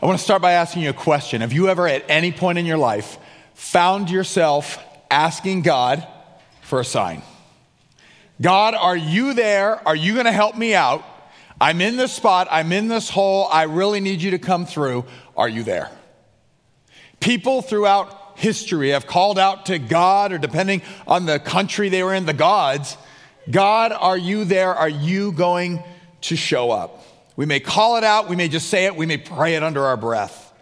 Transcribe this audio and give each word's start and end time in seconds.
I 0.00 0.06
want 0.06 0.16
to 0.16 0.24
start 0.24 0.42
by 0.42 0.52
asking 0.52 0.82
you 0.82 0.90
a 0.90 0.94
question. 0.94 1.40
Have 1.40 1.52
you 1.52 1.68
ever, 1.68 1.88
at 1.88 2.04
any 2.08 2.30
point 2.30 2.56
in 2.56 2.66
your 2.66 2.78
life, 2.78 3.18
found 3.54 4.10
yourself 4.10 4.78
asking 5.10 5.62
God 5.62 6.06
for 6.62 6.78
a 6.78 6.84
sign? 6.84 7.22
God, 8.40 8.74
are 8.74 8.96
you 8.96 9.34
there? 9.34 9.86
Are 9.88 9.96
you 9.96 10.14
going 10.14 10.26
to 10.26 10.32
help 10.32 10.56
me 10.56 10.72
out? 10.72 11.04
I'm 11.60 11.80
in 11.80 11.96
this 11.96 12.12
spot. 12.12 12.46
I'm 12.48 12.70
in 12.70 12.86
this 12.86 13.10
hole. 13.10 13.48
I 13.50 13.64
really 13.64 13.98
need 13.98 14.22
you 14.22 14.30
to 14.30 14.38
come 14.38 14.66
through. 14.66 15.04
Are 15.36 15.48
you 15.48 15.64
there? 15.64 15.90
People 17.18 17.60
throughout 17.60 18.38
history 18.38 18.90
have 18.90 19.08
called 19.08 19.36
out 19.36 19.66
to 19.66 19.80
God, 19.80 20.30
or 20.30 20.38
depending 20.38 20.82
on 21.08 21.26
the 21.26 21.40
country 21.40 21.88
they 21.88 22.04
were 22.04 22.14
in, 22.14 22.24
the 22.24 22.32
gods 22.32 22.96
God, 23.50 23.92
are 23.92 24.18
you 24.18 24.44
there? 24.44 24.74
Are 24.74 24.88
you 24.88 25.32
going 25.32 25.82
to 26.22 26.36
show 26.36 26.70
up? 26.70 27.02
We 27.38 27.46
may 27.46 27.60
call 27.60 27.98
it 27.98 28.02
out, 28.02 28.28
we 28.28 28.34
may 28.34 28.48
just 28.48 28.68
say 28.68 28.86
it, 28.86 28.96
we 28.96 29.06
may 29.06 29.16
pray 29.16 29.54
it 29.54 29.62
under 29.62 29.84
our 29.84 29.96
breath 29.96 30.52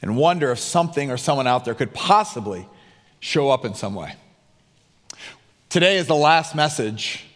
and 0.00 0.16
wonder 0.16 0.50
if 0.50 0.58
something 0.58 1.10
or 1.10 1.18
someone 1.18 1.46
out 1.46 1.66
there 1.66 1.74
could 1.74 1.92
possibly 1.92 2.66
show 3.20 3.50
up 3.50 3.66
in 3.66 3.74
some 3.74 3.94
way. 3.94 4.14
Today 5.68 5.98
is 5.98 6.06
the 6.06 6.14
last 6.14 6.54
message 6.54 7.26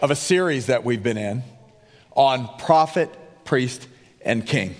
of 0.00 0.12
a 0.12 0.14
series 0.14 0.66
that 0.66 0.84
we've 0.84 1.02
been 1.02 1.18
in 1.18 1.42
on 2.12 2.48
prophet, 2.58 3.10
priest, 3.44 3.88
and 4.24 4.46
king. 4.46 4.76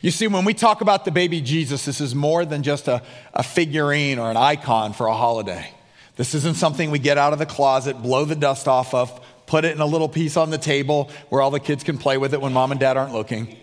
You 0.00 0.12
see, 0.12 0.28
when 0.28 0.44
we 0.44 0.54
talk 0.54 0.82
about 0.82 1.04
the 1.04 1.10
baby 1.10 1.40
Jesus, 1.40 1.84
this 1.84 2.00
is 2.00 2.14
more 2.14 2.44
than 2.44 2.62
just 2.62 2.86
a, 2.86 3.02
a 3.34 3.42
figurine 3.42 4.20
or 4.20 4.30
an 4.30 4.36
icon 4.36 4.92
for 4.92 5.08
a 5.08 5.14
holiday. 5.14 5.68
This 6.14 6.32
isn't 6.36 6.54
something 6.54 6.92
we 6.92 7.00
get 7.00 7.18
out 7.18 7.32
of 7.32 7.40
the 7.40 7.46
closet, 7.46 8.00
blow 8.00 8.24
the 8.24 8.36
dust 8.36 8.68
off 8.68 8.94
of, 8.94 9.20
put 9.52 9.66
it 9.66 9.72
in 9.72 9.82
a 9.82 9.86
little 9.86 10.08
piece 10.08 10.38
on 10.38 10.48
the 10.48 10.56
table 10.56 11.10
where 11.28 11.42
all 11.42 11.50
the 11.50 11.60
kids 11.60 11.84
can 11.84 11.98
play 11.98 12.16
with 12.16 12.32
it 12.32 12.40
when 12.40 12.54
mom 12.54 12.70
and 12.70 12.80
dad 12.80 12.96
aren't 12.96 13.12
looking. 13.12 13.54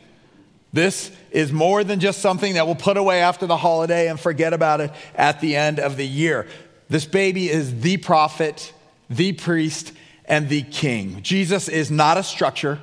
This 0.71 1.09
is 1.31 1.51
more 1.51 1.83
than 1.83 1.99
just 1.99 2.21
something 2.21 2.53
that 2.53 2.67
we'll 2.67 2.75
put 2.75 2.95
away 2.95 3.21
after 3.21 3.47
the 3.47 3.57
holiday 3.57 4.07
and 4.07 4.19
forget 4.19 4.53
about 4.53 4.81
it 4.81 4.91
at 5.15 5.41
the 5.41 5.55
end 5.55 5.79
of 5.79 5.97
the 5.97 6.05
year. 6.05 6.45
This 6.89 7.05
baby 7.05 7.49
is 7.49 7.81
the 7.81 7.97
prophet, 7.97 8.71
the 9.09 9.33
priest, 9.33 9.91
and 10.25 10.47
the 10.47 10.61
king. 10.61 11.23
Jesus 11.23 11.67
is 11.67 11.89
not 11.89 12.17
a 12.17 12.23
structure. 12.23 12.77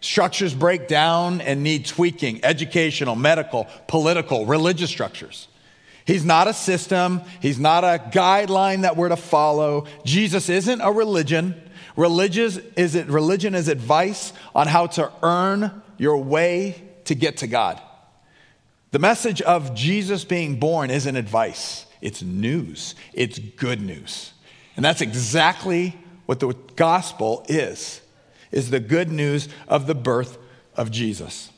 Structures 0.00 0.54
break 0.54 0.86
down 0.86 1.40
and 1.40 1.64
need 1.64 1.86
tweaking 1.86 2.44
educational, 2.44 3.16
medical, 3.16 3.66
political, 3.88 4.46
religious 4.46 4.90
structures. 4.90 5.48
He's 6.04 6.24
not 6.24 6.46
a 6.46 6.54
system, 6.54 7.22
he's 7.40 7.58
not 7.58 7.82
a 7.82 8.00
guideline 8.12 8.82
that 8.82 8.96
we're 8.96 9.08
to 9.08 9.16
follow. 9.16 9.88
Jesus 10.04 10.48
isn't 10.48 10.80
a 10.80 10.92
religion. 10.92 11.60
Religious 11.96 12.58
is 12.76 12.94
it, 12.94 13.06
religion 13.06 13.54
is 13.54 13.68
advice 13.68 14.32
on 14.54 14.66
how 14.66 14.86
to 14.86 15.10
earn 15.22 15.82
your 15.96 16.18
way 16.18 16.82
to 17.04 17.14
get 17.14 17.38
to 17.38 17.46
God. 17.46 17.80
The 18.90 18.98
message 18.98 19.42
of 19.42 19.74
Jesus 19.74 20.24
being 20.24 20.58
born 20.58 20.90
isn't 20.90 21.16
advice, 21.16 21.86
it's 22.00 22.22
news, 22.22 22.94
it's 23.12 23.38
good 23.38 23.80
news. 23.80 24.32
And 24.76 24.84
that's 24.84 25.00
exactly 25.00 25.96
what 26.26 26.40
the 26.40 26.54
gospel 26.76 27.44
is, 27.48 28.00
is 28.50 28.70
the 28.70 28.80
good 28.80 29.10
news 29.10 29.48
of 29.68 29.86
the 29.86 29.94
birth 29.94 30.38
of 30.76 30.90
Jesus. 30.90 31.50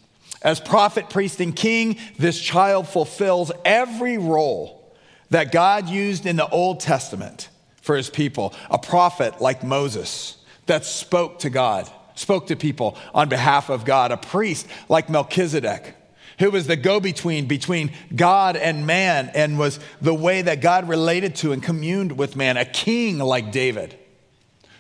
As 0.43 0.61
prophet, 0.61 1.09
priest, 1.09 1.41
and 1.41 1.57
king, 1.57 1.99
this 2.19 2.41
child 2.41 2.89
fulfills 2.89 3.51
every 3.65 4.19
role 4.19 4.95
that 5.31 5.51
God 5.51 5.89
used 5.89 6.27
in 6.27 6.37
the 6.37 6.49
Old 6.49 6.81
Testament 6.81 7.49
for 7.87 7.97
his 7.97 8.11
people. 8.11 8.53
A 8.69 8.79
prophet 8.79 9.41
like 9.41 9.63
Moses 9.63 10.37
that 10.67 10.85
spoke 10.85 11.39
to 11.39 11.51
God, 11.51 11.89
spoke 12.17 12.49
to 12.49 12.57
people 12.57 12.99
on 13.15 13.29
behalf 13.29 13.71
of 13.71 13.85
God. 13.85 14.11
A 14.11 14.17
priest 14.17 14.67
like 14.89 15.09
Melchizedek 15.09 15.95
who 16.39 16.51
was 16.51 16.67
the 16.67 16.77
go 16.77 17.01
between 17.01 17.47
between 17.47 17.91
God 18.15 18.57
and 18.57 18.87
man 18.87 19.31
and 19.35 19.59
was 19.59 19.81
the 20.03 20.13
way 20.13 20.43
that 20.43 20.61
God 20.61 20.87
related 20.87 21.37
to 21.37 21.53
and 21.53 21.63
communed 21.63 22.19
with 22.19 22.37
man. 22.37 22.59
A 22.59 22.65
king 22.65 23.19
like 23.19 23.53
David 23.53 23.99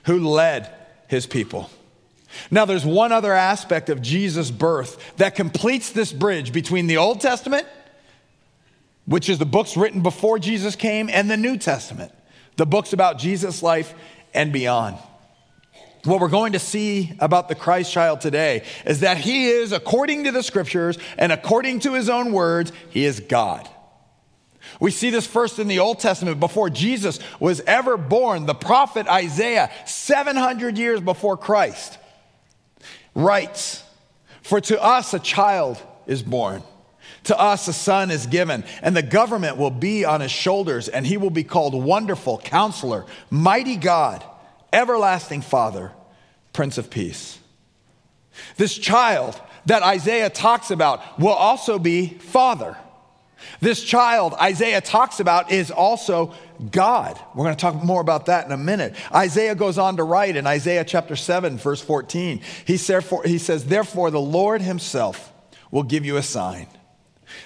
who 0.04 0.18
led 0.28 0.70
his 1.08 1.26
people. 1.26 1.70
Now, 2.50 2.66
there's 2.66 2.84
one 2.84 3.12
other 3.12 3.32
aspect 3.32 3.88
of 3.88 4.02
Jesus' 4.02 4.50
birth 4.50 5.16
that 5.16 5.34
completes 5.34 5.90
this 5.92 6.12
bridge 6.12 6.52
between 6.52 6.86
the 6.86 6.98
Old 6.98 7.22
Testament, 7.22 7.66
which 9.06 9.30
is 9.30 9.38
the 9.38 9.46
books 9.46 9.76
written 9.76 10.02
before 10.02 10.38
Jesus 10.38 10.76
came, 10.76 11.08
and 11.08 11.30
the 11.30 11.38
New 11.38 11.56
Testament 11.56 12.12
the 12.56 12.66
books 12.66 12.92
about 12.92 13.18
Jesus' 13.18 13.62
life 13.62 13.94
and 14.34 14.52
beyond. 14.52 14.96
What 16.04 16.20
we're 16.20 16.28
going 16.28 16.52
to 16.52 16.58
see 16.58 17.16
about 17.18 17.48
the 17.48 17.54
Christ 17.54 17.92
child 17.92 18.20
today 18.20 18.64
is 18.84 19.00
that 19.00 19.18
he 19.18 19.48
is, 19.48 19.72
according 19.72 20.24
to 20.24 20.32
the 20.32 20.42
scriptures 20.42 20.98
and 21.18 21.32
according 21.32 21.80
to 21.80 21.94
his 21.94 22.08
own 22.08 22.32
words, 22.32 22.72
he 22.90 23.04
is 23.04 23.20
God. 23.20 23.68
We 24.78 24.90
see 24.90 25.10
this 25.10 25.26
first 25.26 25.58
in 25.58 25.68
the 25.68 25.78
Old 25.78 25.98
Testament 25.98 26.38
before 26.38 26.70
Jesus 26.70 27.18
was 27.40 27.60
ever 27.62 27.96
born. 27.96 28.46
The 28.46 28.54
prophet 28.54 29.08
Isaiah, 29.08 29.70
700 29.84 30.78
years 30.78 31.00
before 31.00 31.36
Christ, 31.36 31.98
writes, 33.14 33.82
For 34.42 34.60
to 34.60 34.82
us 34.82 35.14
a 35.14 35.18
child 35.18 35.82
is 36.06 36.22
born. 36.22 36.62
To 37.26 37.38
us 37.38 37.66
a 37.66 37.72
son 37.72 38.10
is 38.10 38.26
given, 38.26 38.64
and 38.82 38.96
the 38.96 39.02
government 39.02 39.56
will 39.56 39.70
be 39.70 40.04
on 40.04 40.20
his 40.20 40.30
shoulders, 40.30 40.88
and 40.88 41.06
he 41.06 41.16
will 41.16 41.30
be 41.30 41.42
called 41.44 41.74
Wonderful 41.74 42.38
Counselor, 42.38 43.04
Mighty 43.30 43.76
God, 43.76 44.24
Everlasting 44.72 45.42
Father, 45.42 45.92
Prince 46.52 46.78
of 46.78 46.88
Peace. 46.88 47.38
This 48.56 48.78
child 48.78 49.40
that 49.66 49.82
Isaiah 49.82 50.30
talks 50.30 50.70
about 50.70 51.18
will 51.18 51.34
also 51.34 51.80
be 51.80 52.10
Father. 52.10 52.76
This 53.60 53.82
child 53.82 54.34
Isaiah 54.34 54.80
talks 54.80 55.18
about 55.18 55.50
is 55.50 55.72
also 55.72 56.32
God. 56.70 57.18
We're 57.34 57.44
going 57.44 57.56
to 57.56 57.60
talk 57.60 57.82
more 57.82 58.00
about 58.00 58.26
that 58.26 58.46
in 58.46 58.52
a 58.52 58.56
minute. 58.56 58.94
Isaiah 59.12 59.54
goes 59.54 59.78
on 59.78 59.96
to 59.96 60.04
write 60.04 60.36
in 60.36 60.46
Isaiah 60.46 60.84
chapter 60.84 61.16
7, 61.16 61.58
verse 61.58 61.80
14. 61.82 62.40
He, 62.64 62.76
says, 62.76 63.64
Therefore, 63.64 64.10
the 64.10 64.20
Lord 64.20 64.62
himself 64.62 65.32
will 65.70 65.82
give 65.82 66.04
you 66.04 66.16
a 66.16 66.22
sign. 66.22 66.68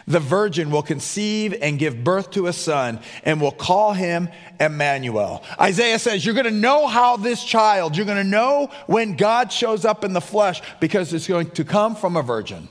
The 0.06 0.20
virgin 0.20 0.70
will 0.70 0.82
conceive 0.82 1.54
and 1.60 1.78
give 1.78 2.04
birth 2.04 2.32
to 2.32 2.46
a 2.46 2.52
son 2.52 3.00
and 3.24 3.40
will 3.40 3.52
call 3.52 3.92
him 3.92 4.28
Emmanuel. 4.58 5.42
Isaiah 5.60 5.98
says, 5.98 6.24
You're 6.24 6.34
going 6.34 6.44
to 6.44 6.50
know 6.50 6.86
how 6.86 7.16
this 7.16 7.42
child, 7.42 7.96
you're 7.96 8.06
going 8.06 8.22
to 8.22 8.24
know 8.24 8.70
when 8.86 9.16
God 9.16 9.52
shows 9.52 9.84
up 9.84 10.04
in 10.04 10.12
the 10.12 10.20
flesh 10.20 10.60
because 10.80 11.12
it's 11.12 11.26
going 11.26 11.50
to 11.52 11.64
come 11.64 11.96
from 11.96 12.16
a 12.16 12.22
virgin. 12.22 12.68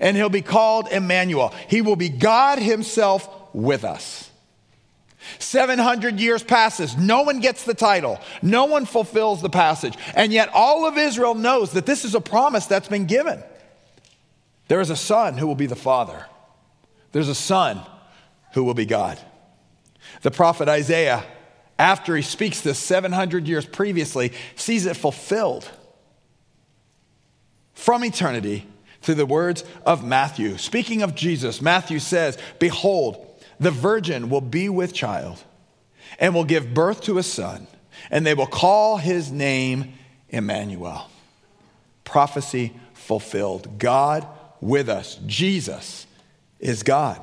And 0.00 0.16
he'll 0.16 0.28
be 0.28 0.42
called 0.42 0.88
Emmanuel. 0.88 1.54
He 1.68 1.82
will 1.82 1.96
be 1.96 2.08
God 2.08 2.58
himself 2.58 3.28
with 3.52 3.84
us. 3.84 4.30
700 5.38 6.18
years 6.18 6.42
passes. 6.42 6.96
No 6.96 7.22
one 7.22 7.40
gets 7.40 7.64
the 7.64 7.74
title. 7.74 8.18
No 8.40 8.64
one 8.64 8.86
fulfills 8.86 9.42
the 9.42 9.50
passage. 9.50 9.94
And 10.14 10.32
yet, 10.32 10.50
all 10.52 10.86
of 10.86 10.98
Israel 10.98 11.34
knows 11.34 11.72
that 11.72 11.86
this 11.86 12.04
is 12.04 12.14
a 12.14 12.20
promise 12.20 12.66
that's 12.66 12.88
been 12.88 13.06
given. 13.06 13.42
There 14.68 14.80
is 14.80 14.90
a 14.90 14.96
son 14.96 15.36
who 15.36 15.46
will 15.46 15.54
be 15.54 15.66
the 15.66 15.76
father. 15.76 16.26
There's 17.12 17.28
a 17.28 17.34
son 17.34 17.80
who 18.54 18.64
will 18.64 18.74
be 18.74 18.86
God. 18.86 19.18
The 20.22 20.30
prophet 20.30 20.68
Isaiah, 20.68 21.24
after 21.78 22.16
he 22.16 22.22
speaks 22.22 22.60
this 22.60 22.78
700 22.78 23.46
years 23.46 23.66
previously, 23.66 24.32
sees 24.56 24.86
it 24.86 24.96
fulfilled 24.96 25.70
from 27.74 28.04
eternity 28.04 28.66
through 29.00 29.16
the 29.16 29.26
words 29.26 29.64
of 29.84 30.04
Matthew. 30.04 30.56
Speaking 30.58 31.02
of 31.02 31.14
Jesus, 31.14 31.60
Matthew 31.60 31.98
says, 31.98 32.38
Behold, 32.58 33.26
the 33.58 33.70
virgin 33.70 34.28
will 34.28 34.40
be 34.40 34.68
with 34.68 34.94
child 34.94 35.42
and 36.18 36.34
will 36.34 36.44
give 36.44 36.74
birth 36.74 37.02
to 37.02 37.18
a 37.18 37.22
son, 37.22 37.66
and 38.10 38.24
they 38.24 38.34
will 38.34 38.46
call 38.46 38.96
his 38.96 39.30
name 39.30 39.94
Emmanuel. 40.28 41.08
Prophecy 42.04 42.72
fulfilled. 42.94 43.78
God 43.78 44.26
with 44.60 44.88
us. 44.88 45.18
Jesus 45.26 46.06
is 46.62 46.82
God. 46.82 47.20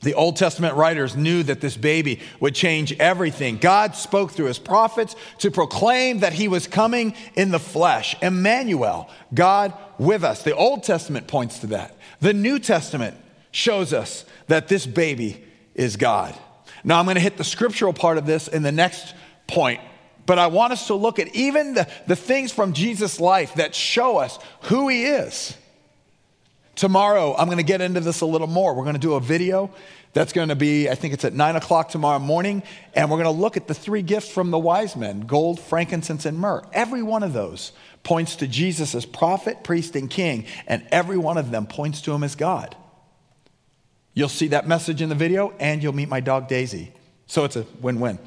The 0.00 0.14
Old 0.14 0.36
Testament 0.36 0.76
writers 0.76 1.16
knew 1.16 1.42
that 1.42 1.60
this 1.60 1.76
baby 1.76 2.20
would 2.38 2.54
change 2.54 2.92
everything. 3.00 3.56
God 3.56 3.96
spoke 3.96 4.30
through 4.30 4.46
his 4.46 4.58
prophets 4.58 5.16
to 5.38 5.50
proclaim 5.50 6.20
that 6.20 6.32
he 6.32 6.46
was 6.46 6.68
coming 6.68 7.14
in 7.34 7.50
the 7.50 7.58
flesh. 7.58 8.14
Emmanuel, 8.22 9.10
God 9.34 9.72
with 9.98 10.22
us. 10.22 10.44
The 10.44 10.54
Old 10.54 10.84
Testament 10.84 11.26
points 11.26 11.58
to 11.60 11.66
that. 11.68 11.96
The 12.20 12.32
New 12.32 12.60
Testament 12.60 13.16
shows 13.50 13.92
us 13.92 14.24
that 14.46 14.68
this 14.68 14.86
baby 14.86 15.42
is 15.74 15.96
God. 15.96 16.32
Now, 16.84 17.00
I'm 17.00 17.04
going 17.04 17.16
to 17.16 17.20
hit 17.20 17.36
the 17.36 17.44
scriptural 17.44 17.92
part 17.92 18.18
of 18.18 18.26
this 18.26 18.46
in 18.46 18.62
the 18.62 18.70
next 18.70 19.14
point, 19.48 19.80
but 20.26 20.38
I 20.38 20.46
want 20.46 20.72
us 20.72 20.86
to 20.88 20.94
look 20.94 21.18
at 21.18 21.34
even 21.34 21.74
the, 21.74 21.88
the 22.06 22.14
things 22.14 22.52
from 22.52 22.72
Jesus' 22.72 23.18
life 23.18 23.54
that 23.54 23.74
show 23.74 24.18
us 24.18 24.38
who 24.62 24.86
he 24.86 25.06
is 25.06 25.56
Tomorrow, 26.78 27.34
I'm 27.36 27.46
going 27.46 27.58
to 27.58 27.64
get 27.64 27.80
into 27.80 27.98
this 27.98 28.20
a 28.20 28.26
little 28.26 28.46
more. 28.46 28.72
We're 28.72 28.84
going 28.84 28.94
to 28.94 29.00
do 29.00 29.14
a 29.14 29.20
video 29.20 29.68
that's 30.12 30.32
going 30.32 30.50
to 30.50 30.54
be, 30.54 30.88
I 30.88 30.94
think 30.94 31.12
it's 31.12 31.24
at 31.24 31.34
nine 31.34 31.56
o'clock 31.56 31.88
tomorrow 31.88 32.20
morning, 32.20 32.62
and 32.94 33.10
we're 33.10 33.16
going 33.16 33.34
to 33.34 33.42
look 33.42 33.56
at 33.56 33.66
the 33.66 33.74
three 33.74 34.00
gifts 34.00 34.30
from 34.30 34.52
the 34.52 34.60
wise 34.60 34.94
men 34.94 35.22
gold, 35.22 35.58
frankincense, 35.58 36.24
and 36.24 36.38
myrrh. 36.38 36.62
Every 36.72 37.02
one 37.02 37.24
of 37.24 37.32
those 37.32 37.72
points 38.04 38.36
to 38.36 38.46
Jesus 38.46 38.94
as 38.94 39.04
prophet, 39.04 39.64
priest, 39.64 39.96
and 39.96 40.08
king, 40.08 40.46
and 40.68 40.86
every 40.92 41.18
one 41.18 41.36
of 41.36 41.50
them 41.50 41.66
points 41.66 42.00
to 42.02 42.12
him 42.12 42.22
as 42.22 42.36
God. 42.36 42.76
You'll 44.14 44.28
see 44.28 44.46
that 44.48 44.68
message 44.68 45.02
in 45.02 45.08
the 45.08 45.16
video, 45.16 45.52
and 45.58 45.82
you'll 45.82 45.96
meet 45.96 46.08
my 46.08 46.20
dog 46.20 46.46
Daisy. 46.46 46.92
So 47.26 47.42
it's 47.42 47.56
a 47.56 47.66
win 47.80 47.98
win. 47.98 48.20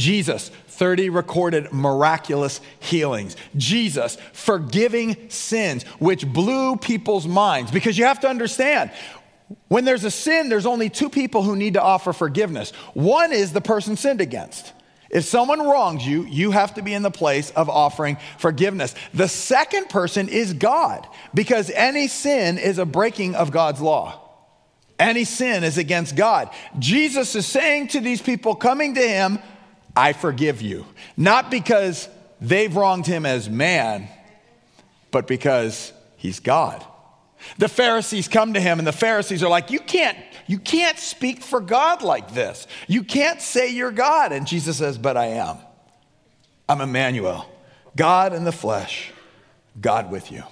Jesus, 0.00 0.48
30 0.68 1.10
recorded 1.10 1.72
miraculous 1.72 2.60
healings. 2.80 3.36
Jesus, 3.56 4.16
forgiving 4.32 5.28
sins, 5.28 5.82
which 5.98 6.26
blew 6.26 6.76
people's 6.76 7.26
minds. 7.26 7.70
Because 7.70 7.98
you 7.98 8.06
have 8.06 8.20
to 8.20 8.28
understand, 8.28 8.90
when 9.68 9.84
there's 9.84 10.04
a 10.04 10.10
sin, 10.10 10.48
there's 10.48 10.64
only 10.64 10.88
two 10.88 11.10
people 11.10 11.42
who 11.42 11.54
need 11.54 11.74
to 11.74 11.82
offer 11.82 12.14
forgiveness. 12.14 12.70
One 12.94 13.30
is 13.32 13.52
the 13.52 13.60
person 13.60 13.96
sinned 13.96 14.22
against. 14.22 14.72
If 15.10 15.24
someone 15.24 15.60
wrongs 15.60 16.06
you, 16.06 16.24
you 16.24 16.52
have 16.52 16.74
to 16.74 16.82
be 16.82 16.94
in 16.94 17.02
the 17.02 17.10
place 17.10 17.50
of 17.50 17.68
offering 17.68 18.16
forgiveness. 18.38 18.94
The 19.12 19.28
second 19.28 19.90
person 19.90 20.28
is 20.28 20.54
God, 20.54 21.06
because 21.34 21.68
any 21.70 22.08
sin 22.08 22.56
is 22.56 22.78
a 22.78 22.86
breaking 22.86 23.34
of 23.34 23.50
God's 23.50 23.80
law. 23.80 24.18
Any 24.98 25.24
sin 25.24 25.64
is 25.64 25.78
against 25.78 26.16
God. 26.16 26.48
Jesus 26.78 27.34
is 27.34 27.46
saying 27.46 27.88
to 27.88 28.00
these 28.00 28.22
people 28.22 28.54
coming 28.54 28.94
to 28.94 29.00
him, 29.00 29.38
I 30.00 30.14
forgive 30.14 30.62
you. 30.62 30.86
Not 31.18 31.50
because 31.50 32.08
they've 32.40 32.74
wronged 32.74 33.06
him 33.06 33.26
as 33.26 33.50
man, 33.50 34.08
but 35.10 35.26
because 35.26 35.92
he's 36.16 36.40
God. 36.40 36.82
The 37.58 37.68
Pharisees 37.68 38.26
come 38.26 38.54
to 38.54 38.60
him 38.60 38.78
and 38.78 38.88
the 38.88 38.92
Pharisees 38.92 39.42
are 39.42 39.50
like, 39.50 39.70
"You 39.70 39.78
can't 39.78 40.16
you 40.46 40.58
can't 40.58 40.98
speak 40.98 41.42
for 41.42 41.60
God 41.60 42.00
like 42.00 42.32
this. 42.32 42.66
You 42.88 43.04
can't 43.04 43.42
say 43.42 43.68
you're 43.68 43.90
God." 43.90 44.32
And 44.32 44.46
Jesus 44.46 44.78
says, 44.78 44.96
"But 44.96 45.18
I 45.18 45.26
am. 45.26 45.58
I'm 46.66 46.80
Emmanuel, 46.80 47.44
God 47.94 48.32
in 48.32 48.44
the 48.44 48.52
flesh, 48.52 49.12
God 49.78 50.10
with 50.10 50.32
you." 50.32 50.42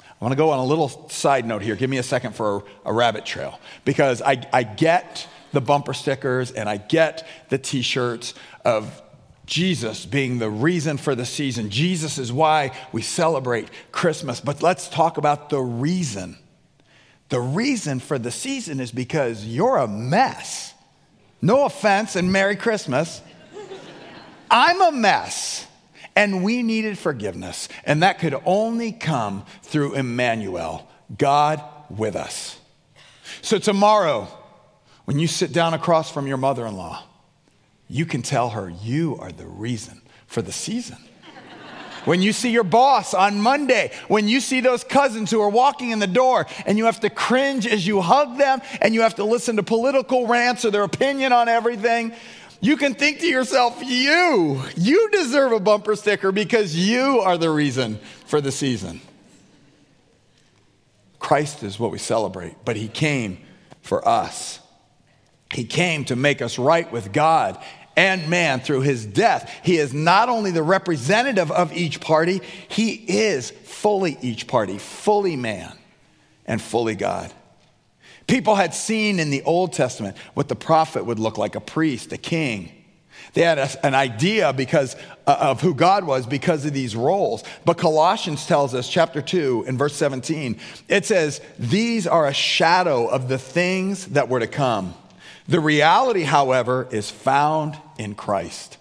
I 0.00 0.24
want 0.24 0.32
to 0.32 0.36
go 0.36 0.50
on 0.52 0.58
a 0.58 0.64
little 0.64 1.10
side 1.10 1.44
note 1.44 1.60
here. 1.60 1.76
Give 1.76 1.90
me 1.90 1.98
a 1.98 2.02
second 2.02 2.34
for 2.34 2.56
a, 2.56 2.62
a 2.86 2.92
rabbit 2.94 3.26
trail 3.26 3.60
because 3.84 4.22
I, 4.22 4.42
I 4.54 4.62
get 4.62 5.28
the 5.52 5.60
bumper 5.60 5.94
stickers 5.94 6.50
and 6.50 6.68
I 6.68 6.76
get 6.76 7.26
the 7.48 7.58
t 7.58 7.82
shirts 7.82 8.34
of 8.64 9.02
Jesus 9.48 10.04
being 10.04 10.38
the 10.38 10.50
reason 10.50 10.98
for 10.98 11.14
the 11.14 11.24
season. 11.24 11.70
Jesus 11.70 12.18
is 12.18 12.30
why 12.30 12.72
we 12.92 13.00
celebrate 13.00 13.68
Christmas. 13.90 14.40
But 14.40 14.62
let's 14.62 14.88
talk 14.88 15.16
about 15.16 15.48
the 15.48 15.60
reason. 15.60 16.36
The 17.30 17.40
reason 17.40 17.98
for 17.98 18.18
the 18.18 18.30
season 18.30 18.78
is 18.78 18.92
because 18.92 19.44
you're 19.44 19.78
a 19.78 19.88
mess. 19.88 20.74
No 21.40 21.64
offense 21.64 22.14
and 22.14 22.30
Merry 22.30 22.56
Christmas. 22.56 23.22
I'm 24.50 24.80
a 24.82 24.92
mess. 24.92 25.66
And 26.14 26.42
we 26.42 26.62
needed 26.62 26.98
forgiveness. 26.98 27.68
And 27.84 28.02
that 28.02 28.18
could 28.18 28.34
only 28.44 28.92
come 28.92 29.44
through 29.62 29.94
Emmanuel, 29.94 30.88
God 31.16 31.62
with 31.88 32.16
us. 32.16 32.58
So 33.40 33.58
tomorrow, 33.58 34.28
when 35.08 35.18
you 35.18 35.26
sit 35.26 35.54
down 35.54 35.72
across 35.72 36.10
from 36.10 36.26
your 36.26 36.36
mother 36.36 36.66
in 36.66 36.76
law, 36.76 37.02
you 37.88 38.04
can 38.04 38.20
tell 38.20 38.50
her 38.50 38.68
you 38.68 39.16
are 39.20 39.32
the 39.32 39.46
reason 39.46 40.02
for 40.26 40.42
the 40.42 40.52
season. 40.52 40.98
when 42.04 42.20
you 42.20 42.30
see 42.30 42.50
your 42.50 42.62
boss 42.62 43.14
on 43.14 43.40
Monday, 43.40 43.90
when 44.08 44.28
you 44.28 44.38
see 44.38 44.60
those 44.60 44.84
cousins 44.84 45.30
who 45.30 45.40
are 45.40 45.48
walking 45.48 45.92
in 45.92 45.98
the 45.98 46.06
door 46.06 46.46
and 46.66 46.76
you 46.76 46.84
have 46.84 47.00
to 47.00 47.08
cringe 47.08 47.66
as 47.66 47.86
you 47.86 48.02
hug 48.02 48.36
them 48.36 48.60
and 48.82 48.92
you 48.92 49.00
have 49.00 49.14
to 49.14 49.24
listen 49.24 49.56
to 49.56 49.62
political 49.62 50.26
rants 50.26 50.66
or 50.66 50.70
their 50.70 50.82
opinion 50.82 51.32
on 51.32 51.48
everything, 51.48 52.12
you 52.60 52.76
can 52.76 52.92
think 52.94 53.20
to 53.20 53.26
yourself, 53.26 53.82
you, 53.82 54.62
you 54.76 55.08
deserve 55.10 55.52
a 55.52 55.60
bumper 55.60 55.96
sticker 55.96 56.32
because 56.32 56.76
you 56.76 57.20
are 57.20 57.38
the 57.38 57.48
reason 57.48 57.98
for 58.26 58.42
the 58.42 58.52
season. 58.52 59.00
Christ 61.18 61.62
is 61.62 61.80
what 61.80 61.92
we 61.92 61.98
celebrate, 61.98 62.56
but 62.66 62.76
He 62.76 62.88
came 62.88 63.38
for 63.80 64.06
us. 64.06 64.60
He 65.52 65.64
came 65.64 66.04
to 66.06 66.16
make 66.16 66.42
us 66.42 66.58
right 66.58 66.90
with 66.92 67.12
God 67.12 67.62
and 67.96 68.28
man 68.28 68.60
through 68.60 68.82
his 68.82 69.04
death. 69.04 69.52
He 69.64 69.76
is 69.76 69.92
not 69.92 70.28
only 70.28 70.50
the 70.50 70.62
representative 70.62 71.50
of 71.50 71.76
each 71.76 72.00
party, 72.00 72.40
he 72.68 72.92
is 72.92 73.50
fully 73.50 74.16
each 74.20 74.46
party, 74.46 74.78
fully 74.78 75.36
man 75.36 75.76
and 76.46 76.62
fully 76.62 76.94
God. 76.94 77.32
People 78.28 78.54
had 78.54 78.74
seen 78.74 79.18
in 79.18 79.30
the 79.30 79.42
Old 79.42 79.72
Testament 79.72 80.16
what 80.34 80.48
the 80.48 80.54
prophet 80.54 81.06
would 81.06 81.18
look 81.18 81.38
like 81.38 81.54
a 81.54 81.60
priest, 81.60 82.12
a 82.12 82.18
king. 82.18 82.70
They 83.32 83.42
had 83.42 83.58
a, 83.58 83.86
an 83.86 83.94
idea 83.94 84.52
because 84.52 84.94
uh, 85.26 85.36
of 85.40 85.60
who 85.60 85.74
God 85.74 86.04
was 86.04 86.26
because 86.26 86.64
of 86.66 86.72
these 86.72 86.94
roles. 86.94 87.42
But 87.64 87.78
Colossians 87.78 88.46
tells 88.46 88.74
us, 88.74 88.88
chapter 88.88 89.20
2, 89.20 89.64
in 89.66 89.76
verse 89.76 89.96
17, 89.96 90.58
it 90.88 91.04
says, 91.04 91.40
These 91.58 92.06
are 92.06 92.26
a 92.26 92.34
shadow 92.34 93.06
of 93.06 93.28
the 93.28 93.38
things 93.38 94.06
that 94.08 94.28
were 94.28 94.40
to 94.40 94.46
come 94.46 94.94
the 95.48 95.60
reality, 95.60 96.22
however, 96.22 96.86
is 96.90 97.10
found 97.10 97.76
in 97.98 98.14
Christ. 98.14 98.76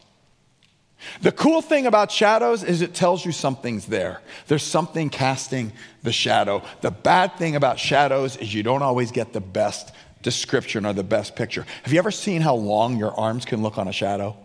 The 1.21 1.31
cool 1.31 1.61
thing 1.61 1.85
about 1.85 2.11
shadows 2.11 2.63
is 2.63 2.81
it 2.81 2.93
tells 2.93 3.25
you 3.25 3.31
something's 3.31 3.85
there. 3.85 4.21
There's 4.47 4.63
something 4.63 5.09
casting 5.09 5.71
the 6.03 6.11
shadow. 6.11 6.63
The 6.81 6.91
bad 6.91 7.37
thing 7.37 7.55
about 7.55 7.79
shadows 7.79 8.35
is 8.35 8.53
you 8.53 8.63
don't 8.63 8.81
always 8.81 9.11
get 9.11 9.31
the 9.31 9.41
best 9.41 9.93
description 10.21 10.85
or 10.85 10.93
the 10.93 11.03
best 11.03 11.35
picture. 11.35 11.65
Have 11.83 11.93
you 11.93 11.99
ever 11.99 12.11
seen 12.11 12.41
how 12.41 12.55
long 12.55 12.97
your 12.97 13.17
arms 13.17 13.45
can 13.45 13.61
look 13.61 13.77
on 13.77 13.87
a 13.87 13.93
shadow? 13.93 14.35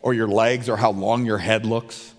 Or 0.00 0.14
your 0.14 0.28
legs, 0.28 0.68
or 0.68 0.76
how 0.76 0.90
long 0.90 1.26
your 1.26 1.38
head 1.38 1.66
looks? 1.66 2.12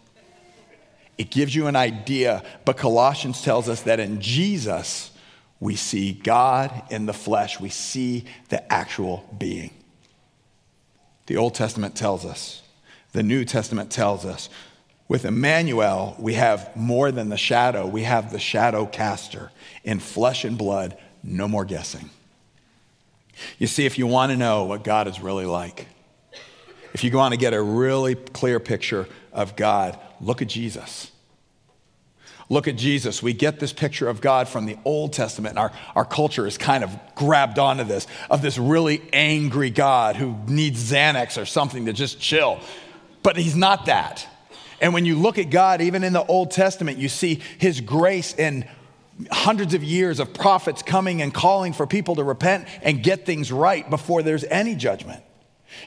It 1.18 1.30
gives 1.30 1.54
you 1.54 1.68
an 1.68 1.76
idea, 1.76 2.44
but 2.66 2.78
Colossians 2.78 3.42
tells 3.42 3.68
us 3.68 3.82
that 3.82 4.00
in 4.00 4.22
Jesus, 4.22 5.12
we 5.60 5.76
see 5.76 6.12
God 6.12 6.84
in 6.90 7.06
the 7.06 7.14
flesh, 7.14 7.60
we 7.60 7.70
see 7.70 8.26
the 8.50 8.72
actual 8.72 9.26
being. 9.38 9.72
The 11.28 11.38
Old 11.38 11.56
Testament 11.56 11.96
tells 11.96 12.26
us, 12.26 12.62
the 13.14 13.24
New 13.24 13.46
Testament 13.46 13.92
tells 13.92 14.26
us. 14.26 14.50
With 15.08 15.26
Emmanuel, 15.26 16.16
we 16.18 16.34
have 16.34 16.76
more 16.76 17.12
than 17.12 17.30
the 17.30 17.38
shadow, 17.38 17.86
we 17.86 18.04
have 18.04 18.32
the 18.32 18.40
shadow 18.40 18.86
caster 18.86 19.52
in 19.84 20.00
flesh 20.00 20.44
and 20.44 20.58
blood, 20.58 20.98
no 21.24 21.48
more 21.48 21.66
guessing. 21.66 22.10
You 23.58 23.68
see, 23.68 23.86
if 23.86 23.98
you 23.98 24.08
want 24.08 24.32
to 24.32 24.38
know 24.38 24.66
what 24.66 24.84
God 24.84 25.08
is 25.08 25.20
really 25.20 25.46
like, 25.46 25.88
if 26.94 27.04
you 27.04 27.12
want 27.16 27.34
to 27.34 27.40
get 27.40 27.54
a 27.54 27.62
really 27.62 28.16
clear 28.16 28.60
picture 28.60 29.08
of 29.32 29.56
God, 29.56 30.00
look 30.22 30.42
at 30.42 30.48
Jesus. 30.48 31.12
Look 32.50 32.68
at 32.68 32.76
Jesus. 32.76 33.24
We 33.24 33.34
get 33.34 33.60
this 33.60 33.74
picture 33.74 34.08
of 34.08 34.22
God 34.22 34.48
from 34.48 34.66
the 34.66 34.78
Old 34.86 35.14
Testament, 35.14 35.52
and 35.52 35.60
our, 35.60 35.72
our 35.96 36.06
culture 36.06 36.46
is 36.46 36.58
kind 36.58 36.84
of 36.84 36.96
grabbed 37.16 37.58
onto 37.58 37.84
this 37.84 38.06
of 38.30 38.42
this 38.42 38.58
really 38.58 39.02
angry 39.14 39.70
God 39.70 40.16
who 40.16 40.36
needs 40.48 40.92
Xanax 40.92 41.42
or 41.42 41.46
something 41.46 41.86
to 41.86 41.94
just 41.94 42.20
chill. 42.20 42.60
But 43.22 43.38
he's 43.38 43.56
not 43.56 43.86
that. 43.86 44.28
And 44.82 44.94
when 44.94 45.06
you 45.06 45.16
look 45.16 45.38
at 45.38 45.50
God, 45.50 45.82
even 45.82 46.04
in 46.04 46.12
the 46.12 46.26
Old 46.26 46.52
Testament, 46.52 46.98
you 46.98 47.08
see 47.08 47.42
his 47.58 47.80
grace 47.80 48.34
in 48.34 48.68
hundreds 49.32 49.74
of 49.74 49.84
years 49.84 50.20
of 50.20 50.34
prophets 50.34 50.82
coming 50.82 51.22
and 51.22 51.34
calling 51.34 51.72
for 51.72 51.88
people 51.88 52.16
to 52.16 52.24
repent 52.24 52.68
and 52.82 53.02
get 53.02 53.26
things 53.26 53.52
right 53.52 53.90
before 53.90 54.24
there's 54.24 54.44
any 54.44 54.76
judgment. 54.76 55.24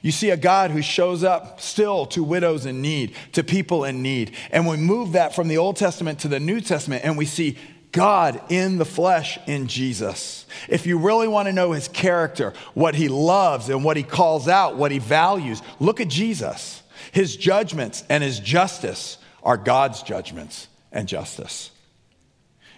You 0.02 0.12
see 0.12 0.31
a 0.31 0.37
God 0.37 0.71
who 0.71 0.83
shows 0.83 1.25
up 1.25 1.61
still 1.61 2.07
to 2.07 2.23
widows 2.23 2.66
in 2.66 2.83
need, 2.83 3.14
to 3.33 3.43
people 3.43 3.85
in 3.85 4.02
need. 4.02 4.35
And 4.50 4.66
we 4.66 4.76
move 4.76 5.12
that 5.12 5.35
from 5.35 5.49
the 5.49 5.59
Old 5.59 5.76
Testament 5.76 6.21
to 6.21 6.28
the 6.28 6.40
New 6.40 6.61
Testament 6.61 7.05
and 7.05 7.16
we 7.16 7.26
see 7.26 7.57
God 7.93 8.40
in 8.50 8.78
the 8.78 8.85
flesh 8.85 9.38
in 9.47 9.69
Jesus. 9.69 10.45
If 10.69 10.87
you 10.87 10.99
really 10.99 11.28
want 11.28 11.47
to 11.47 11.52
know 11.52 11.73
his 11.73 11.88
character, 11.88 12.52
what 12.75 12.95
he 12.95 13.09
loves 13.09 13.69
and 13.69 13.85
what 13.85 13.97
he 13.97 14.02
calls 14.02 14.49
out, 14.49 14.76
what 14.76 14.90
he 14.90 14.99
values, 14.99 15.62
look 15.81 16.00
at 16.00 16.09
Jesus. 16.09 16.83
His 17.12 17.37
judgments 17.37 18.05
and 18.11 18.23
his 18.23 18.38
justice 18.38 19.16
are 19.43 19.57
God's 19.57 20.02
judgments 20.02 20.69
and 20.93 21.09
justice. 21.09 21.71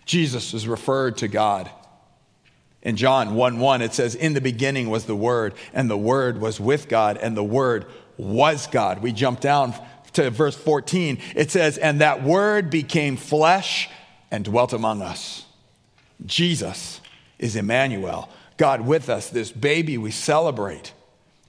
Jesus 0.04 0.54
is 0.54 0.68
referred 0.68 1.18
to 1.18 1.28
God 1.28 1.70
in 2.88 2.96
John 2.96 3.34
1 3.34 3.58
1, 3.58 3.82
it 3.82 3.92
says, 3.92 4.14
In 4.14 4.32
the 4.32 4.40
beginning 4.40 4.88
was 4.88 5.04
the 5.04 5.14
Word, 5.14 5.52
and 5.74 5.90
the 5.90 5.98
Word 5.98 6.40
was 6.40 6.58
with 6.58 6.88
God, 6.88 7.18
and 7.18 7.36
the 7.36 7.44
Word 7.44 7.84
was 8.16 8.66
God. 8.66 9.02
We 9.02 9.12
jump 9.12 9.40
down 9.40 9.74
to 10.14 10.30
verse 10.30 10.56
14. 10.56 11.18
It 11.36 11.50
says, 11.50 11.76
And 11.76 12.00
that 12.00 12.22
Word 12.22 12.70
became 12.70 13.18
flesh 13.18 13.90
and 14.30 14.42
dwelt 14.42 14.72
among 14.72 15.02
us. 15.02 15.44
Jesus 16.24 17.02
is 17.38 17.56
Emmanuel, 17.56 18.30
God 18.56 18.80
with 18.80 19.10
us. 19.10 19.28
This 19.28 19.52
baby 19.52 19.98
we 19.98 20.10
celebrate 20.10 20.94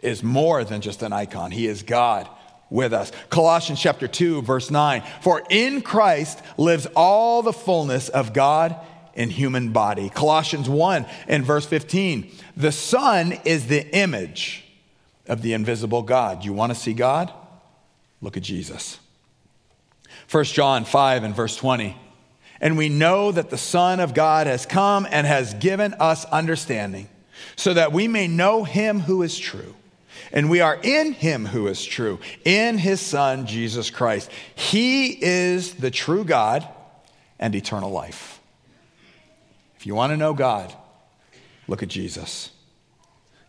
is 0.01 0.21
more 0.21 0.65
than 0.65 0.81
just 0.81 1.01
an 1.03 1.13
icon, 1.13 1.51
He 1.51 1.67
is 1.67 1.83
God 1.83 2.27
with 2.69 2.91
us. 2.91 3.13
Colossians 3.29 3.79
chapter 3.79 4.09
2, 4.09 4.41
verse 4.41 4.69
9 4.69 5.03
For 5.21 5.41
in 5.49 5.83
Christ 5.83 6.41
lives 6.57 6.85
all 6.97 7.43
the 7.43 7.53
fullness 7.53 8.09
of 8.09 8.33
God 8.33 8.75
in 9.19 9.29
human 9.29 9.73
body. 9.73 10.09
Colossians 10.09 10.69
1 10.69 11.05
and 11.27 11.43
verse 11.43 11.65
15 11.65 12.31
the 12.55 12.71
Son 12.71 13.33
is 13.45 13.67
the 13.67 13.85
image 13.95 14.63
of 15.27 15.41
the 15.41 15.53
invisible 15.53 16.01
God. 16.01 16.43
You 16.43 16.53
want 16.53 16.73
to 16.73 16.79
see 16.79 16.93
God? 16.93 17.31
Look 18.21 18.35
at 18.35 18.43
Jesus. 18.43 18.99
1 20.31 20.43
John 20.45 20.85
5 20.85 21.23
and 21.23 21.35
verse 21.35 21.55
20. 21.55 21.95
And 22.61 22.77
we 22.77 22.89
know 22.89 23.31
that 23.31 23.49
the 23.49 23.57
Son 23.57 23.99
of 23.99 24.13
God 24.13 24.47
has 24.47 24.65
come 24.65 25.07
and 25.09 25.25
has 25.27 25.53
given 25.53 25.93
us 25.95 26.25
understanding, 26.25 27.07
so 27.55 27.73
that 27.73 27.93
we 27.93 28.07
may 28.07 28.27
know 28.27 28.63
him 28.63 29.01
who 29.01 29.21
is 29.21 29.37
true. 29.37 29.75
And 30.31 30.49
we 30.49 30.59
are 30.59 30.79
in 30.83 31.13
him 31.13 31.45
who 31.45 31.67
is 31.67 31.83
true, 31.83 32.19
in 32.43 32.77
his 32.77 32.99
Son, 32.99 33.45
Jesus 33.45 33.89
Christ. 33.89 34.29
He 34.55 35.07
is 35.23 35.75
the 35.75 35.91
true 35.91 36.25
God 36.25 36.67
and 37.39 37.55
eternal 37.55 37.91
life. 37.91 38.38
If 39.79 39.87
you 39.87 39.95
want 39.95 40.11
to 40.11 40.17
know 40.17 40.33
God, 40.33 40.73
look 41.67 41.81
at 41.81 41.89
Jesus. 41.89 42.51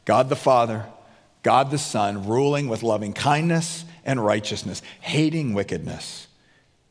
God 0.05 0.29
the 0.29 0.37
Father, 0.37 0.87
God 1.43 1.71
the 1.71 1.79
Son, 1.79 2.27
ruling 2.27 2.69
with 2.69 2.83
loving 2.83 3.13
kindness 3.13 3.85
and 4.05 4.25
righteousness, 4.25 4.81
hating 5.01 5.53
wickedness 5.53 6.29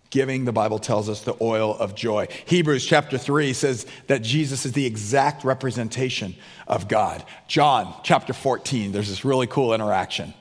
giving, 0.10 0.46
the 0.46 0.52
Bible 0.52 0.80
tells 0.80 1.10
us, 1.10 1.22
the 1.22 1.36
oil 1.42 1.76
of 1.78 1.96
joy. 1.96 2.28
Hebrews 2.46 2.86
chapter 2.86 3.18
3 3.18 3.54
says 3.54 3.86
that 4.08 4.22
Jesus 4.22 4.66
is 4.66 4.74
the 4.74 4.86
exact 4.86 5.44
representation 5.44 6.36
of 6.68 6.88
God. 6.88 7.24
John 7.48 7.94
chapter 8.04 8.34
14, 8.34 8.92
there's 8.92 9.10
this 9.10 9.24
really 9.24 9.48
cool 9.48 9.74
interaction. 9.74 10.34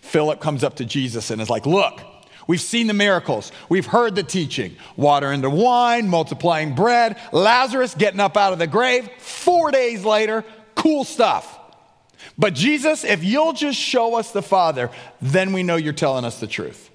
Philip 0.00 0.40
comes 0.40 0.62
up 0.62 0.76
to 0.76 0.84
Jesus 0.84 1.30
and 1.30 1.40
is 1.40 1.50
like, 1.50 1.66
Look, 1.66 2.00
we've 2.46 2.60
seen 2.60 2.86
the 2.86 2.94
miracles, 2.94 3.52
we've 3.68 3.86
heard 3.86 4.14
the 4.14 4.22
teaching 4.22 4.76
water 4.96 5.32
into 5.32 5.50
wine, 5.50 6.08
multiplying 6.08 6.74
bread, 6.74 7.18
Lazarus 7.32 7.94
getting 7.94 8.20
up 8.20 8.36
out 8.36 8.52
of 8.52 8.58
the 8.58 8.66
grave. 8.66 9.08
Four 9.18 9.70
days 9.70 10.04
later, 10.04 10.44
cool 10.74 11.04
stuff. 11.04 11.58
But 12.38 12.54
Jesus, 12.54 13.04
if 13.04 13.24
you'll 13.24 13.52
just 13.52 13.78
show 13.78 14.16
us 14.16 14.32
the 14.32 14.42
Father, 14.42 14.90
then 15.22 15.52
we 15.52 15.62
know 15.62 15.76
you're 15.76 15.92
telling 15.92 16.24
us 16.24 16.40
the 16.40 16.46
truth. 16.46 16.90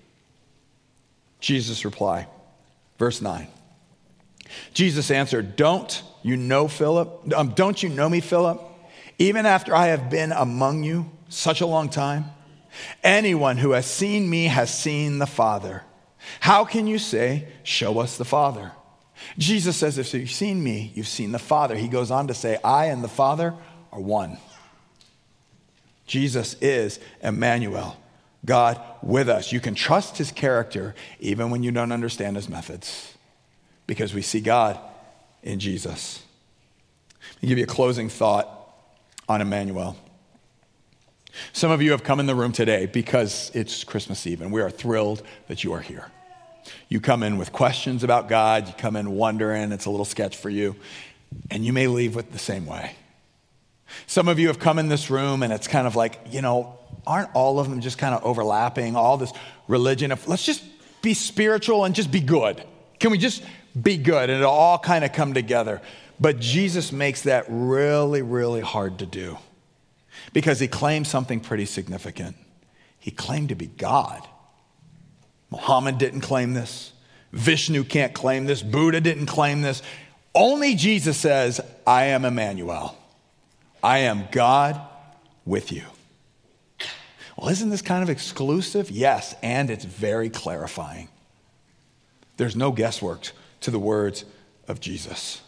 Jesus' 1.39 1.84
reply. 1.84 2.27
Verse 2.98 3.22
9. 3.22 3.48
Jesus 4.74 5.10
answered, 5.10 5.55
Don't 5.55 6.03
you 6.22 6.38
know 6.38 6.67
Philip? 6.67 7.34
Um, 7.36 7.50
don't 7.50 7.81
you 7.81 7.89
know 7.89 8.08
me, 8.08 8.20
Philip? 8.20 8.62
Even 9.17 9.46
after 9.46 9.75
I 9.75 9.88
have 9.88 10.10
been 10.10 10.31
among 10.31 10.84
you 10.84 11.10
such 11.29 11.62
a 11.62 11.65
long 11.65 11.89
time? 11.89 12.25
Anyone 13.03 13.57
who 13.57 13.71
has 13.71 13.85
seen 13.85 14.29
me 14.29 14.45
has 14.45 14.73
seen 14.73 15.19
the 15.19 15.25
Father. 15.25 15.83
How 16.39 16.65
can 16.65 16.87
you 16.87 16.99
say, 16.99 17.47
Show 17.63 17.99
us 17.99 18.17
the 18.17 18.25
Father? 18.25 18.71
Jesus 19.37 19.77
says, 19.77 19.97
If 19.97 20.13
you've 20.13 20.31
seen 20.31 20.63
me, 20.63 20.91
you've 20.95 21.07
seen 21.07 21.31
the 21.31 21.39
Father. 21.39 21.75
He 21.75 21.87
goes 21.87 22.11
on 22.11 22.27
to 22.27 22.33
say, 22.33 22.57
I 22.63 22.85
and 22.85 23.03
the 23.03 23.07
Father 23.07 23.53
are 23.91 23.99
one. 23.99 24.37
Jesus 26.05 26.55
is 26.61 26.99
Emmanuel, 27.21 27.95
God 28.45 28.81
with 29.01 29.29
us. 29.29 29.51
You 29.51 29.59
can 29.59 29.75
trust 29.75 30.17
his 30.17 30.31
character 30.31 30.93
even 31.19 31.49
when 31.49 31.63
you 31.63 31.71
don't 31.71 31.91
understand 31.91 32.35
his 32.35 32.49
methods 32.49 33.15
because 33.87 34.13
we 34.13 34.21
see 34.21 34.41
God 34.41 34.77
in 35.43 35.59
Jesus. 35.59 36.21
Let 37.35 37.43
me 37.43 37.49
give 37.49 37.57
you 37.57 37.63
a 37.63 37.67
closing 37.67 38.09
thought 38.09 38.49
on 39.29 39.41
Emmanuel. 39.41 39.95
Some 41.53 41.71
of 41.71 41.81
you 41.81 41.91
have 41.91 42.03
come 42.03 42.19
in 42.19 42.25
the 42.25 42.35
room 42.35 42.51
today 42.51 42.85
because 42.85 43.51
it's 43.53 43.83
Christmas 43.83 44.25
Eve 44.27 44.41
and 44.41 44.51
we 44.51 44.61
are 44.61 44.69
thrilled 44.69 45.23
that 45.47 45.63
you 45.63 45.73
are 45.73 45.81
here. 45.81 46.07
You 46.89 47.00
come 47.00 47.23
in 47.23 47.38
with 47.38 47.51
questions 47.51 48.03
about 48.03 48.29
God, 48.29 48.67
you 48.67 48.73
come 48.77 48.95
in 48.95 49.11
wondering, 49.11 49.71
it's 49.71 49.85
a 49.85 49.89
little 49.89 50.05
sketch 50.05 50.38
for 50.38 50.50
you, 50.50 50.75
and 51.50 51.65
you 51.65 51.73
may 51.73 51.88
leave 51.88 52.15
with 52.15 52.31
the 52.31 52.39
same 52.39 52.65
way. 52.65 52.95
Some 54.07 54.27
of 54.27 54.39
you 54.39 54.47
have 54.47 54.59
come 54.59 54.79
in 54.79 54.88
this 54.88 55.09
room 55.09 55.43
and 55.43 55.51
it's 55.51 55.67
kind 55.67 55.88
of 55.88 55.95
like, 55.95 56.19
you 56.29 56.41
know, 56.41 56.77
aren't 57.05 57.33
all 57.33 57.59
of 57.59 57.69
them 57.69 57.81
just 57.81 57.97
kind 57.97 58.13
of 58.13 58.23
overlapping? 58.23 58.95
All 58.95 59.17
this 59.17 59.33
religion. 59.67 60.11
If, 60.11 60.27
let's 60.27 60.45
just 60.45 60.63
be 61.01 61.13
spiritual 61.13 61.85
and 61.85 61.95
just 61.95 62.11
be 62.11 62.21
good. 62.21 62.63
Can 63.00 63.11
we 63.11 63.17
just 63.17 63.43
be 63.81 63.97
good? 63.97 64.29
And 64.29 64.39
it'll 64.39 64.51
all 64.51 64.79
kind 64.79 65.03
of 65.03 65.11
come 65.13 65.33
together. 65.33 65.81
But 66.19 66.39
Jesus 66.39 66.91
makes 66.91 67.23
that 67.23 67.45
really, 67.50 68.21
really 68.21 68.61
hard 68.61 69.00
to 69.00 69.05
do 69.05 69.38
because 70.33 70.59
he 70.59 70.67
claimed 70.67 71.07
something 71.07 71.39
pretty 71.39 71.65
significant. 71.65 72.35
He 72.99 73.11
claimed 73.11 73.49
to 73.49 73.55
be 73.55 73.67
God. 73.67 74.27
Muhammad 75.49 75.97
didn't 75.97 76.21
claim 76.21 76.53
this. 76.53 76.93
Vishnu 77.31 77.83
can't 77.83 78.13
claim 78.13 78.45
this. 78.45 78.61
Buddha 78.61 79.01
didn't 79.01 79.25
claim 79.25 79.61
this. 79.61 79.81
Only 80.33 80.75
Jesus 80.75 81.17
says, 81.17 81.59
I 81.85 82.05
am 82.05 82.25
Emmanuel. 82.25 82.97
I 83.83 83.99
am 83.99 84.27
God 84.31 84.79
with 85.45 85.71
you. 85.71 85.83
Well, 87.37 87.49
isn't 87.49 87.69
this 87.69 87.81
kind 87.81 88.03
of 88.03 88.09
exclusive? 88.09 88.91
Yes, 88.91 89.35
and 89.41 89.69
it's 89.69 89.85
very 89.85 90.29
clarifying. 90.29 91.09
There's 92.37 92.55
no 92.55 92.71
guesswork 92.71 93.31
to 93.61 93.71
the 93.71 93.79
words 93.79 94.25
of 94.67 94.79
Jesus. 94.79 95.41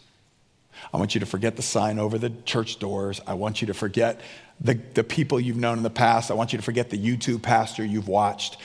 I 0.93 0.97
want 0.97 1.13
you 1.15 1.19
to 1.19 1.25
forget 1.25 1.55
the 1.55 1.61
sign 1.61 1.99
over 1.99 2.17
the 2.17 2.31
church 2.45 2.79
doors. 2.79 3.21
I 3.25 3.35
want 3.35 3.61
you 3.61 3.67
to 3.67 3.73
forget 3.73 4.19
the, 4.61 4.75
the 4.93 5.03
people 5.03 5.39
you've 5.39 5.57
known 5.57 5.77
in 5.77 5.83
the 5.83 5.89
past. 5.89 6.31
I 6.31 6.33
want 6.33 6.53
you 6.53 6.57
to 6.57 6.63
forget 6.63 6.89
the 6.89 6.97
YouTube 6.97 7.41
pastor 7.41 7.83
you've 7.83 8.07
watched. 8.07 8.57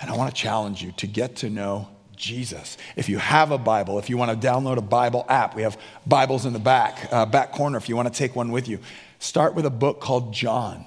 And 0.00 0.10
I 0.10 0.16
want 0.16 0.34
to 0.34 0.40
challenge 0.40 0.82
you 0.82 0.92
to 0.92 1.06
get 1.06 1.36
to 1.36 1.50
know 1.50 1.88
Jesus. 2.16 2.76
If 2.96 3.08
you 3.08 3.18
have 3.18 3.50
a 3.50 3.58
Bible, 3.58 3.98
if 3.98 4.10
you 4.10 4.16
want 4.16 4.40
to 4.40 4.46
download 4.46 4.76
a 4.76 4.82
Bible 4.82 5.24
app, 5.28 5.54
we 5.54 5.62
have 5.62 5.78
Bibles 6.06 6.46
in 6.46 6.52
the 6.52 6.58
back, 6.58 7.08
uh, 7.12 7.26
back 7.26 7.52
corner 7.52 7.78
if 7.78 7.88
you 7.88 7.96
want 7.96 8.12
to 8.12 8.16
take 8.16 8.36
one 8.36 8.50
with 8.50 8.68
you. 8.68 8.80
Start 9.18 9.54
with 9.54 9.66
a 9.66 9.70
book 9.70 10.00
called 10.00 10.32
John. 10.32 10.84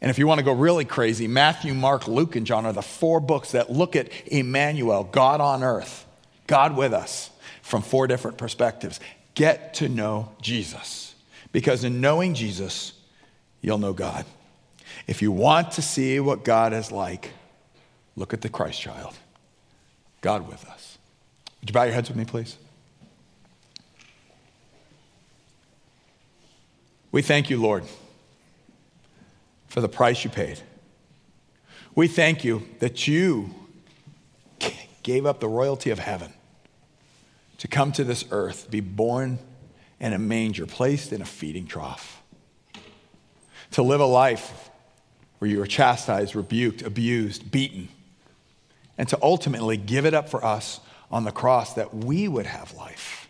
And 0.00 0.10
if 0.10 0.18
you 0.18 0.26
want 0.26 0.38
to 0.38 0.44
go 0.44 0.52
really 0.52 0.84
crazy, 0.84 1.26
Matthew, 1.26 1.74
Mark, 1.74 2.06
Luke, 2.06 2.36
and 2.36 2.46
John 2.46 2.66
are 2.66 2.72
the 2.72 2.82
four 2.82 3.18
books 3.18 3.52
that 3.52 3.70
look 3.70 3.96
at 3.96 4.10
Emmanuel, 4.26 5.04
God 5.04 5.40
on 5.40 5.64
earth, 5.64 6.06
God 6.46 6.76
with 6.76 6.92
us, 6.92 7.30
from 7.62 7.82
four 7.82 8.06
different 8.06 8.36
perspectives. 8.36 9.00
Get 9.34 9.74
to 9.74 9.88
know 9.88 10.32
Jesus. 10.40 11.14
Because 11.52 11.82
in 11.82 12.00
knowing 12.00 12.34
Jesus, 12.34 12.92
you'll 13.66 13.78
know 13.78 13.92
God. 13.92 14.24
If 15.08 15.20
you 15.20 15.32
want 15.32 15.72
to 15.72 15.82
see 15.82 16.20
what 16.20 16.44
God 16.44 16.72
is 16.72 16.92
like, 16.92 17.32
look 18.14 18.32
at 18.32 18.40
the 18.40 18.48
Christ 18.48 18.80
child. 18.80 19.14
God 20.20 20.48
with 20.48 20.64
us. 20.66 20.96
Would 21.60 21.70
you 21.70 21.74
bow 21.74 21.82
your 21.82 21.92
heads 21.92 22.08
with 22.08 22.16
me, 22.16 22.24
please? 22.24 22.56
We 27.10 27.22
thank 27.22 27.50
you, 27.50 27.60
Lord, 27.60 27.82
for 29.66 29.80
the 29.80 29.88
price 29.88 30.22
you 30.22 30.30
paid. 30.30 30.60
We 31.96 32.06
thank 32.06 32.44
you 32.44 32.68
that 32.78 33.08
you 33.08 33.50
gave 35.02 35.26
up 35.26 35.40
the 35.40 35.48
royalty 35.48 35.90
of 35.90 35.98
heaven 35.98 36.32
to 37.58 37.66
come 37.66 37.90
to 37.92 38.04
this 38.04 38.24
earth, 38.30 38.70
be 38.70 38.80
born 38.80 39.38
in 39.98 40.12
a 40.12 40.18
manger, 40.18 40.66
placed 40.66 41.12
in 41.12 41.20
a 41.20 41.24
feeding 41.24 41.66
trough, 41.66 42.22
to 43.72 43.82
live 43.82 44.00
a 44.00 44.06
life 44.06 44.70
where 45.38 45.50
you 45.50 45.58
were 45.58 45.66
chastised, 45.66 46.34
rebuked, 46.34 46.82
abused, 46.82 47.50
beaten, 47.50 47.88
and 48.98 49.08
to 49.08 49.18
ultimately 49.22 49.76
give 49.76 50.06
it 50.06 50.14
up 50.14 50.28
for 50.28 50.44
us 50.44 50.80
on 51.10 51.24
the 51.24 51.32
cross 51.32 51.74
that 51.74 51.94
we 51.94 52.26
would 52.26 52.46
have 52.46 52.74
life. 52.74 53.28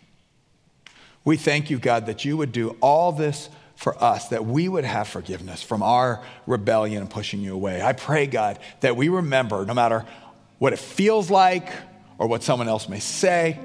We 1.25 1.37
thank 1.37 1.71
you, 1.71 1.79
God, 1.79 2.07
that 2.07 2.25
you 2.25 2.37
would 2.37 2.53
do 2.53 2.77
all 2.81 3.13
this 3.13 3.49
for 3.75 4.03
us, 4.03 4.29
that 4.29 4.47
we 4.47 4.69
would 4.69 4.85
have 4.85 5.09
forgiveness 5.09 5.63
from 5.63 5.83
our 5.83 6.23
rebellion 6.47 7.03
and 7.03 7.11
pushing 7.11 7.41
you 7.41 7.55
away. 7.55 7.83
I 7.83 7.93
pray, 7.93 8.27
God, 8.27 8.59
that 8.81 8.97
we 8.97 9.09
remember, 9.09 9.67
no 9.67 9.75
matter 9.75 10.05
what 10.59 10.73
it 10.73 10.79
feels 10.79 11.31
like 11.31 11.69
or 12.17 12.27
what 12.27 12.43
someone 12.43 12.69
else 12.69 12.89
may 12.89 13.01
say, 13.01 13.59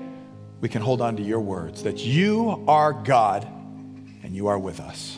we 0.60 0.70
can 0.70 0.82
hold 0.82 1.02
on 1.02 1.16
to 1.18 1.24
your 1.24 1.40
words 1.40 1.84
that 1.84 2.00
you 2.00 2.64
are 2.68 2.94
God 2.94 3.48
and 4.24 4.36
you 4.36 4.48
are 4.48 4.60
with 4.60 4.80
us. 4.80 5.18